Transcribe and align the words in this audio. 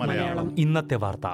മലയാളം. 0.00 0.58
ഇന്നത്തെ 0.58 0.94
വാർത്ത. 0.94 1.26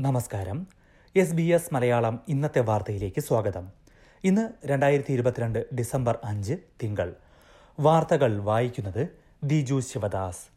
നമസ്കാരം. 0.00 0.66
എസ് 1.16 1.32
ബി 1.32 1.42
എസ് 1.42 1.74
മലയാളം 1.74 2.20
ഇന്നത്തെ 2.28 2.60
വാർത്തയിലേക്ക് 2.60 3.20
സ്വാഗതം. 3.20 3.68
ഇന്ന് 4.24 4.48
രണ്ടായിരത്തി 4.66 5.12
ഇരുപത്തിരണ്ട് 5.12 5.66
ഡിസംബർ 5.74 6.18
അഞ്ച് 6.24 6.54
തിങ്കൾ. 6.82 7.14
വാർത്തകൾ 7.80 8.38
വായിക്കുന്നത് 8.38 9.08
ദിജു 9.44 9.80
ശിവദാസ്. 9.92 10.51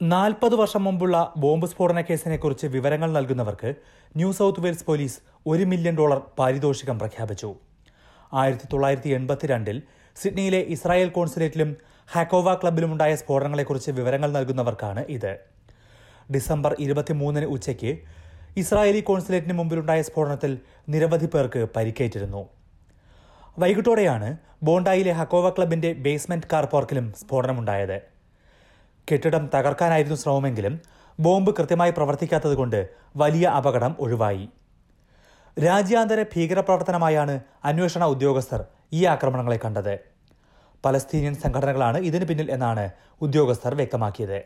നാൽപ്പത് 0.00 0.54
വർഷം 0.54 0.84
മുമ്പുള്ള 0.84 1.16
ബോംബ് 1.36 1.66
സ്ഫോടന 1.66 2.00
കേസിനെക്കുറിച്ച് 2.00 2.66
വിവരങ്ങൾ 2.66 3.12
നൽകുന്നവർക്ക് 3.12 3.74
ന്യൂ 4.16 4.32
സൗത്ത് 4.32 4.60
വെയിൽസ് 4.64 4.84
പോലീസ് 4.88 5.16
ഒരു 5.46 5.64
മില്യൺ 5.64 5.94
ഡോളർ 5.98 6.18
പാരിതോഷികം 6.38 6.98
പ്രഖ്യാപിച്ചു. 6.98 7.54
ആയിരത്തി 8.32 8.66
തൊള്ളായിരത്തി 8.72 9.08
എൺപത്തിരണ്ടിൽ 9.08 9.82
സിഡ്നിയിലെ 10.16 10.60
ഇസ്രായേൽ 10.74 11.08
കോൺസുലേറ്റിലും 11.08 11.70
ഹാക്കോവ 12.14 12.54
ക്ലബിലുമുണ്ടായ 12.54 13.14
സ്ഫോടനങ്ങളെക്കുറിച്ച് 13.14 13.90
വിവരങ്ങൾ 13.90 14.30
നൽകുന്നവർക്കാണ് 14.32 15.04
ഇത്. 15.16 15.32
ഡിസംബർ 16.34 16.74
ഇരുപത്തിമൂന്നിന് 16.78 17.46
ഉച്ചയ്ക്ക് 17.46 17.92
ഇസ്രായേലി 18.56 19.00
കോൺസുലേറ്റിന് 19.00 19.52
മുമ്പിലുണ്ടായ 19.52 20.02
സ്ഫോടനത്തിൽ 20.02 20.58
നിരവധി 20.88 21.26
പേർക്ക് 21.26 21.68
പരിക്കേറ്റിരുന്നു. 21.76 22.44
വൈകിട്ടോടെയാണ് 23.58 24.36
ബോണ്ടായിലെ 24.62 25.12
ഹക്കോവ 25.12 25.50
ക്ലബിന്റെ 25.50 25.92
ബേസ്മെന്റ് 26.06 26.46
കാർ 26.52 26.64
പാർക്കിലും 26.64 27.08
സ്ഫോടനമുണ്ടായത്. 27.20 28.17
കെട്ടിടം 29.10 29.50
തകർക്കാനായിരുന്നു 29.54 30.16
ശ്രമമെങ്കിലും 30.16 30.74
ബോംബ് 31.20 31.52
കൃത്യമായി 31.58 31.90
പ്രവർത്തിക്കാത്തതുകൊണ്ട് 31.90 32.88
വലിയ 33.16 33.46
അപകടം 33.58 33.96
ഒഴിവായി. 34.00 34.48
രാജ്യാന്തര 35.64 36.22
ഭീകരപ്രവർത്തനമായാണ് 36.22 37.40
അന്വേഷണ 37.64 38.04
ഉദ്യോഗസ്ഥർ 38.04 38.64
ഈ 38.92 39.04
ആക്രമണങ്ങളെ 39.04 39.58
കണ്ടത്. 39.64 39.94
പലസ്തീനിയൻ 40.84 41.34
സംഘടനകളാണ് 41.34 41.98
ഇതിന് 41.98 42.24
പിന്നിൽ 42.24 42.50
എന്നാണ് 42.50 42.90
ഉദ്യോഗസ്ഥർ 43.20 43.74
വ്യക്തമാക്കിയത്. 43.74 44.38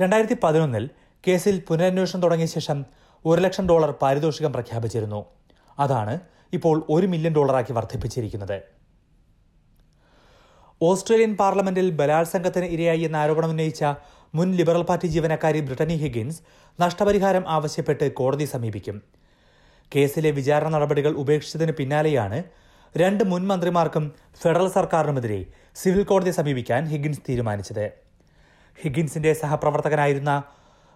രണ്ടായിരത്തി 0.00 0.36
പതിനൊന്നിൽ 0.42 0.90
കേസിൽ 1.26 1.62
പുനരന്വേഷണം 1.68 2.22
തുടങ്ങിയ 2.22 2.46
ശേഷം 2.46 2.84
ഒരു 3.24 3.40
ലക്ഷം 3.40 3.68
ഡോളർ 3.68 3.90
പാരിതോഷികം 3.90 4.52
പ്രഖ്യാപിച്ചിരുന്നു. 4.52 5.20
അതാണ് 5.78 6.20
ഇപ്പോൾ 6.52 6.86
ഒരു 6.90 7.06
മില്യൺ 7.06 7.32
ഡോളറാക്കി 7.34 7.72
വർദ്ധിപ്പിച്ചിരിക്കുന്നത്. 7.72 8.75
ഓസ്ട്രേലിയൻ 10.80 11.36
പാർലമെന്റിൽ 11.36 11.90
ബലാത്സംഗത്തിന് 11.98 12.64
ഇരയായി 12.64 13.00
എന്ന 13.00 13.16
ആരോപണം 13.16 13.50
ഉന്നയിച്ച 13.50 13.84
മുൻ 14.34 14.48
ലിബറൽ 14.56 14.82
പാർട്ടി 14.82 15.06
ജീവനക്കാരി 15.06 15.60
ബ്രിട്ടനി 15.60 15.94
ഹിഗിൻസ് 15.94 16.40
നഷ്ടപരിഹാരം 16.80 17.44
ആവശ്യപ്പെട്ട് 17.48 18.12
കോടതി 18.12 18.44
സമീപിക്കും. 18.44 18.96
കേസിലെ 19.92 20.30
വിചാരണ 20.30 20.68
നടപടികൾ 20.68 21.12
ഉപേക്ഷിച്ചതിന് 21.22 21.72
പിന്നാലെയാണ് 21.72 22.42
രണ്ട് 22.94 23.24
മുൻ 23.24 23.42
മന്ത്രിമാർക്കും 23.46 24.04
ഫെഡറൽ 24.42 24.68
സർക്കാരിനുമെതിരെ 24.68 25.40
സിവിൽ 25.76 26.04
കോടതി 26.04 26.30
സമീപിക്കാൻ 26.30 26.84
ഹിഗിൻസ് 26.92 27.24
തീരുമാനിച്ചത്. 27.28 27.86
ഹിഗിൻസിന്റെ 28.82 29.32
സഹപ്രവർത്തകനായിരുന്ന 29.32 30.42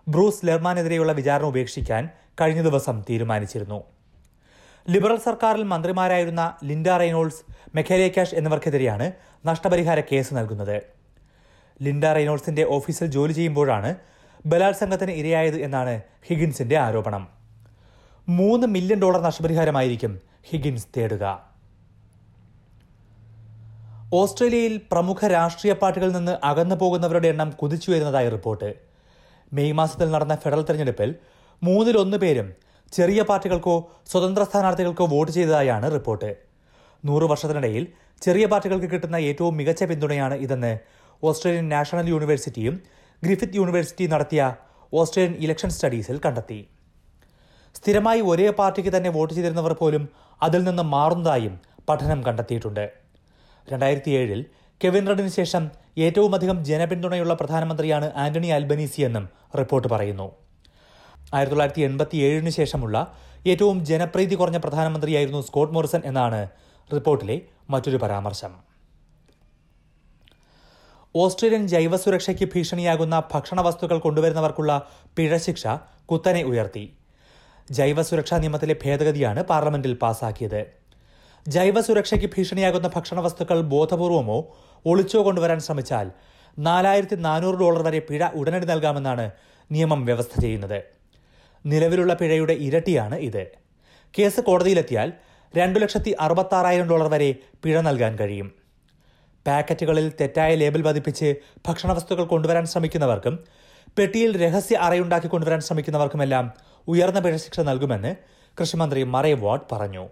ബ്രൂസ് 0.08 0.46
ലെർമാനെതിരെയുള്ള 0.46 1.12
വിചാരണ 1.12 1.46
ഉപേക്ഷിക്കാൻ 1.46 2.08
കഴിഞ്ഞ 2.40 2.62
ദിവസം 2.62 3.04
തീരുമാനിച്ചിരുന്നു. 3.10 3.80
ലിബറൽ 4.88 5.16
സർക്കാരിൽ 5.16 5.62
മന്ത്രിമാരായിരുന്ന 5.62 6.56
ലിൻഡ 6.64 6.88
റൈനോൾസ് 6.88 7.42
മെഖേലെ 7.76 8.08
കാഷ് 8.08 8.34
എന്നിവർക്കെതിരെയാണ് 8.34 9.12
നഷ്ടപരിഹാര 9.46 10.00
കേസ് 10.00 10.34
നൽകുന്നത്. 10.34 10.82
ലിൻഡ 11.82 12.04
റൈനോൾസിന്റെ 12.04 12.64
ഓഫീസിൽ 12.64 13.06
ജോലി 13.06 13.32
ചെയ്യുമ്പോഴാണ് 13.32 13.96
ബലാത്സംഗത്തിന് 14.46 15.10
ഇരയായത് 15.10 15.56
എന്നാണ് 15.56 16.00
ഹിഗിൻസിന്റെ 16.26 16.76
ആരോപണം. 16.76 17.28
മൂന്ന് 18.28 18.66
മില്യൺ 18.66 19.00
ഡോളർ 19.00 19.20
നഷ്ടപരിഹാരമായിരിക്കും 19.20 20.20
ഹിഗിൻസ് 20.50 20.86
തേടുക. 20.96 21.24
ഓസ്ട്രേലിയയിൽ 24.12 24.80
പ്രമുഖ 24.92 25.26
രാഷ്ട്രീയ 25.26 25.72
പാർട്ടികളിൽ 25.72 26.12
നിന്ന് 26.12 26.38
അകന്നു 26.44 26.74
പോകുന്നവരുടെ 26.74 27.28
എണ്ണം 27.28 27.50
കുതിച്ചുയരുന്നതായി 27.50 28.28
റിപ്പോർട്ട്. 28.28 28.74
മെയ് 29.52 29.72
മാസത്തിൽ 29.72 30.10
നടന്ന 30.10 30.34
ഫെഡറൽ 30.36 30.62
തെരഞ്ഞെടുപ്പിൽ 30.62 31.14
മൂന്നിലൊന്ന് 31.62 32.16
പേരും 32.16 32.69
ചെറിയ 32.92 33.22
പാർട്ടികൾക്കോ 33.22 33.90
സ്വതന്ത്ര 34.10 34.42
സ്ഥാനാർത്ഥികൾക്കോ 34.42 35.04
വോട്ട് 35.06 35.32
ചെയ്തതായാണ് 35.32 35.92
റിപ്പോർട്ട്. 35.92 36.34
നൂറു 37.04 37.26
വർഷത്തിനിടയിൽ 37.26 37.86
ചെറിയ 38.22 38.46
പാർട്ടികൾക്ക് 38.46 38.86
കിട്ടുന്ന 38.86 39.16
ഏറ്റവും 39.16 39.56
മികച്ച 39.56 39.84
പിന്തുണയാണ് 39.84 40.34
ഇതെന്ന് 40.34 40.78
ഓസ്ട്രേലിയൻ 41.24 41.68
നാഷണൽ 41.68 42.08
യൂണിവേഴ്സിറ്റിയും 42.08 42.82
ഗ്രിഫിത് 43.24 43.56
യൂണിവേഴ്സിറ്റി 43.56 44.06
നടത്തിയ 44.06 44.56
ഓസ്ട്രേലിയൻ 44.94 45.34
ഇലക്ഷൻ 45.44 45.70
സ്റ്റഡീസിൽ 45.70 46.20
കണ്ടെത്തി. 46.24 46.68
സ്ഥിരമായി 47.76 48.20
ഒരേ 48.20 48.50
പാർട്ടിക്ക് 48.50 48.96
തന്നെ 48.96 49.10
വോട്ട് 49.10 49.34
ചെയ്തിരുന്നവർ 49.34 49.72
പോലും 49.72 50.08
അതിൽ 50.42 50.64
നിന്ന് 50.64 50.82
മാറുന്നതായും 50.82 51.60
പഠനം 51.88 52.24
കണ്ടെത്തിയിട്ടുണ്ട്. 52.26 52.90
രണ്ടായിരത്തി 53.72 54.10
ഏഴിൽ 54.10 54.44
കെവിൻ 54.84 55.08
റഡിന് 55.08 55.28
ശേഷം 55.28 55.70
ഏറ്റവുമധികം 55.98 56.64
ജനപിന്തുണയുള്ള 56.64 57.34
പ്രധാനമന്ത്രിയാണ് 57.34 58.12
ആന്റണി 58.16 58.46
അൽബനീസി 58.46 59.02
എന്നും 59.02 59.28
റിപ്പോർട്ട് 59.58 59.88
പറയുന്നു. 59.88 60.39
ആയിരത്തി 61.34 61.54
തൊള്ളായിരത്തി 61.54 61.80
എൺപത്തി 61.80 62.16
ഏഴിന് 62.28 62.50
ശേഷമുള്ള 62.50 62.96
ഏറ്റവും 63.46 63.84
ജനപ്രീതി 63.84 64.34
കുറഞ്ഞ 64.34 64.56
പ്രധാനമന്ത്രിയായിരുന്നു 64.56 65.40
സ്കോട്ട് 65.40 65.74
മോറിസൺ 65.74 66.02
എന്നാണ് 66.04 66.40
റിപ്പോർട്ടിലെ 66.94 67.36
മറ്റൊരു 67.70 67.96
പരാമർശം. 67.96 68.52
ഓസ്ട്രേലിയൻ 71.14 71.68
ജൈവസുരക്ഷയ്ക്ക് 71.68 72.46
ഭീഷണിയാകുന്ന 72.54 73.22
ഭക്ഷണ 73.32 73.60
വസ്തുക്കൾ 73.60 73.98
കൊണ്ടുവരുന്നവർക്കുള്ള 73.98 74.72
പിഴശിക്ഷ 75.16 75.66
കുത്തനെ 76.10 76.42
ഉയർത്തി. 76.42 76.84
ജൈവസുരക്ഷാ 77.70 78.36
നിയമത്തിലെ 78.36 78.76
ഭേദഗതിയാണ് 78.82 79.40
പാർലമെന്റിൽ 79.42 79.94
പാസാക്കിയത്. 80.02 80.60
ജൈവസുരക്ഷയ്ക്ക് 81.48 82.30
ഭീഷണിയാകുന്ന 82.36 82.88
ഭക്ഷണ 82.94 83.20
വസ്തുക്കൾ 83.20 83.60
ബോധപൂർവമോ 83.72 84.38
ഒളിച്ചോ 84.86 85.20
കൊണ്ടുവരാൻ 85.22 85.60
ശ്രമിച്ചാൽ 85.60 86.06
നാലായിരത്തി 86.58 87.16
നാനൂറ് 87.26 87.54
ഡോളർ 87.54 87.82
വരെ 87.82 88.00
പിഴ 88.08 88.24
ഉടനടി 88.34 88.66
നൽകാമെന്നാണ് 88.66 89.30
നിയമം 89.70 90.04
വ്യവസ്ഥ 90.04 90.40
ചെയ്യുന്നത്. 90.40 90.99
നിലവിലുള്ള 91.66 92.14
പിഴയുടെ 92.14 92.52
ഇരട്ടിയാണ് 92.52 93.14
ഇത്. 93.14 93.46
കേസ് 94.18 94.40
കോടതിയിലെത്തിയാൽ 94.40 95.12
രണ്ടു 95.56 95.78
ലക്ഷത്തി 95.78 96.16
അറുപത്താറായിരം 96.20 96.88
ഡോളർ 96.88 97.08
വരെ 97.08 97.34
പിഴ 97.62 97.80
നൽകാൻ 97.80 98.18
കഴിയും. 98.18 98.52
പാക്കറ്റുകളിൽ 99.46 100.12
തെറ്റായ 100.20 100.54
ലേബൽ 100.54 100.82
പതിപ്പിച്ച് 100.82 101.34
ഭക്ഷണവസ്തുക്കൾ 101.68 102.24
കൊണ്ടുവരാൻ 102.24 102.66
ശ്രമിക്കുന്നവർക്കും 102.66 103.44
പെട്ടിയിൽ 103.98 104.42
രഹസ്യ 104.42 104.76
അറയുണ്ടാക്കി 104.76 105.26
കൊണ്ടുവരാൻ 105.26 105.60
ശ്രമിക്കുന്നവർക്കുമെല്ലാം 105.60 106.52
ഉയർന്ന 106.88 107.20
പിഴ 107.20 107.36
ശിക്ഷ 107.36 107.60
നൽകുമെന്ന് 107.60 108.16
കൃഷിമന്ത്രി 108.60 109.02
മറേ 109.02 109.32
വാട്ട് 109.32 109.74
പറഞ്ഞു. 109.74 110.08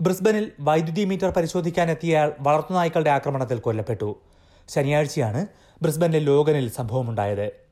ബ്രിസ്ബനിൽ 0.00 0.52
വൈദ്യുതി 0.60 1.04
മീറ്റർ 1.04 1.30
പരിശോധിക്കാനെത്തിയയാൾ 1.30 2.32
വളർത്തുനായ്ക്കളുടെ 2.40 3.10
ആക്രമണത്തിൽ 3.10 3.58
കൊല്ലപ്പെട്ടു. 3.58 4.20
ശനിയാഴ്ചയാണ് 4.68 5.46
ബ്രിസ്ബനിലെ 5.82 6.18
ലോഗനിൽ 6.18 6.70
സംഭവമുണ്ടായത്. 6.70 7.69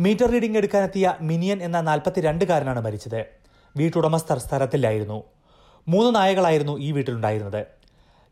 മീറ്റർ 0.00 0.30
റീഡിംഗ് 0.30 0.58
എടുക്കാനെത്തിയ 0.58 1.14
മിനിയൻ 1.20 1.62
എന്ന 1.62 1.80
നാൽപ്പത്തിരണ്ടുകാരനാണ് 1.80 2.80
മരിച്ചത്. 2.80 3.26
വീട്ടുടമസ്ഥർ 3.76 4.38
സ്ഥലത്തില്ലായിരുന്നു. 4.38 5.24
മൂന്ന് 5.88 6.14
നായകളായിരുന്നു 6.14 6.78
ഈ 6.78 6.92
വീട്ടിലുണ്ടായിരുന്നത്. 6.92 7.66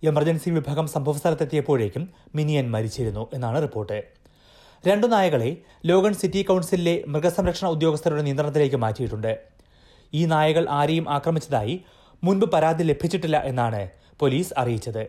എമർജൻസി 0.05 0.51
വിഭാഗം 0.51 0.87
സംഭവസ്ഥലത്തെത്തിയപ്പോഴേക്കും 0.87 2.09
മിനിയൻ 2.35 2.71
മരിച്ചിരുന്നു 2.71 3.31
എന്നാണ് 3.35 3.63
റിപ്പോർട്ട്. 3.63 4.05
രണ്ടു 4.89 5.07
നായകളെ 5.07 5.57
ലോഗൺ 5.85 6.15
സിറ്റി 6.15 6.43
കൗൺസിലിലെ 6.43 7.05
മൃഗസംരക്ഷണ 7.07 7.67
ഉദ്യോഗസ്ഥരുടെ 7.69 8.23
നിയന്ത്രണത്തിലേക്ക് 8.23 8.77
മാറ്റിയിട്ടുണ്ട്. 8.77 9.39
ഈ 10.15 10.25
നായകൾ 10.25 10.69
ആരെയും 10.69 11.11
ആക്രമിച്ചതായി 11.11 11.85
മുൻപ് 12.25 12.51
പരാതി 12.51 12.83
ലഭിച്ചിട്ടില്ല 12.83 13.43
എന്നാണ് 13.43 13.89
പോലീസ് 14.21 14.55
അറിയിച്ചത്. 14.59 15.07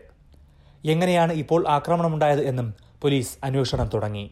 എങ്ങനെയാണ് 0.84 1.32
ഇപ്പോൾ 1.32 1.68
ആക്രമണമുണ്ടായത് 1.68 2.40
എന്നും 2.40 2.74
പോലീസ് 3.02 3.38
അന്വേഷണം 3.44 3.90
തുടങ്ങി. 3.94 4.30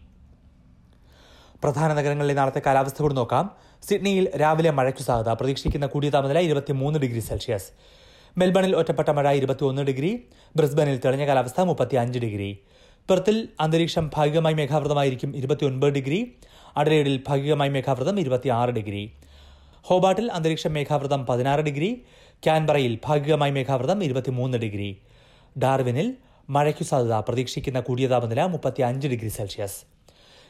പ്രധാന 1.64 1.94
നഗരങ്ങളിലെ 1.94 2.34
നാളത്തെ 2.34 2.62
കാലാവസ്ഥ 2.66 3.02
കൂടി 3.02 3.14
നോക്കാം. 3.14 3.50
സിഡ്നിയിൽ 3.88 4.40
രാവിലെ 4.40 4.70
മഴയ്ക്കു 4.70 5.02
സാധ്യത. 5.02 5.32
പ്രതീക്ഷിക്കുന്ന 5.32 5.86
കൂടിയ 5.86 6.10
താപനില 6.10 6.38
ഇരുപത്തിമൂന്ന് 6.38 6.98
ഡിഗ്രി 7.00 7.20
സെൽഷ്യസ്. 7.20 7.68
മെൽബണിൽ 8.38 8.76
ഒറ്റപ്പെട്ട 8.76 9.10
മഴ 9.10 9.32
ഇരുപത്തിയൊന്ന് 9.32 9.82
ഡിഗ്രി. 9.82 10.24
ബ്രിസ്ബനിൽ 10.56 11.00
തെളിഞ്ഞ 11.04 11.26
കാലാവസ്ഥ 11.26 11.60
മുപ്പത്തി 11.60 11.96
അഞ്ച് 11.96 12.18
ഡിഗ്രി. 12.18 12.58
പെർത്തിൽ 13.10 13.48
അന്തരീക്ഷം 13.60 14.10
ഭാഗികമായി 14.14 14.54
മേഘാവൃതമായിരിക്കും 14.54 15.36
ഇരുപത്തിയൊൻപത് 15.36 15.90
ഡിഗ്രി. 15.90 16.34
അഡലേഡിൽ 16.76 17.20
ഭാഗികമായി 17.28 17.70
മേഘാവൃതം 17.70 18.20
ഇരുപത്തിയാറ് 18.20 18.70
ഡിഗ്രി. 18.70 19.12
ഹോബാട്ടിൽ 19.82 20.32
അന്തരീക്ഷം 20.32 20.72
മേഘാവൃതം 20.72 21.26
പതിനാറ് 21.26 21.60
ഡിഗ്രി. 21.60 22.04
ക്യാൻബറയിൽ 22.44 22.98
ഭാഗികമായി 23.04 23.50
മേഘാവൃതം 23.50 24.04
ഇരുപത്തിമൂന്ന് 24.04 24.58
ഡിഗ്രി. 24.58 24.98
ഡാർവിനിൽ 25.58 26.14
മഴയ്ക്കു 26.50 26.84
സാധ്യത. 26.84 27.12
പ്രതീക്ഷിക്കുന്ന 27.12 27.80
കൂടിയ 27.80 28.06
താപനില 28.06 28.44
മുപ്പത്തി 28.44 28.82
അഞ്ച് 28.82 29.08
degree 29.08 29.28
Celsius. 29.28 29.93